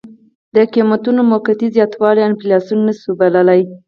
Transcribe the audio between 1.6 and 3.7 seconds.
زیاتوالی انفلاسیون نه شو بللی.